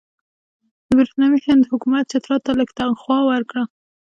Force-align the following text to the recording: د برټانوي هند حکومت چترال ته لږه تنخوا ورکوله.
د 0.85 0.89
برټانوي 0.97 1.39
هند 1.47 1.63
حکومت 1.71 2.03
چترال 2.11 2.39
ته 2.45 2.51
لږه 2.59 2.73
تنخوا 2.79 3.17
ورکوله. 3.29 3.63